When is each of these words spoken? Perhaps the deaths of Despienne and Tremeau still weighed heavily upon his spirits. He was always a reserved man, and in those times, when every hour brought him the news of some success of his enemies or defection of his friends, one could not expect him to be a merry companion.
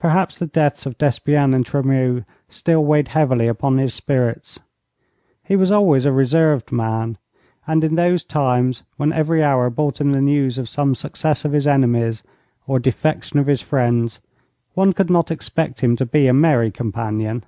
Perhaps 0.00 0.36
the 0.38 0.48
deaths 0.48 0.84
of 0.84 0.98
Despienne 0.98 1.54
and 1.54 1.64
Tremeau 1.64 2.24
still 2.48 2.84
weighed 2.84 3.06
heavily 3.06 3.46
upon 3.46 3.78
his 3.78 3.94
spirits. 3.94 4.58
He 5.44 5.54
was 5.54 5.70
always 5.70 6.04
a 6.06 6.10
reserved 6.10 6.72
man, 6.72 7.18
and 7.68 7.84
in 7.84 7.94
those 7.94 8.24
times, 8.24 8.82
when 8.96 9.12
every 9.12 9.44
hour 9.44 9.70
brought 9.70 10.00
him 10.00 10.10
the 10.10 10.20
news 10.20 10.58
of 10.58 10.68
some 10.68 10.96
success 10.96 11.44
of 11.44 11.52
his 11.52 11.68
enemies 11.68 12.24
or 12.66 12.80
defection 12.80 13.38
of 13.38 13.46
his 13.46 13.62
friends, 13.62 14.20
one 14.74 14.92
could 14.92 15.08
not 15.08 15.30
expect 15.30 15.82
him 15.82 15.94
to 15.94 16.04
be 16.04 16.26
a 16.26 16.32
merry 16.34 16.72
companion. 16.72 17.44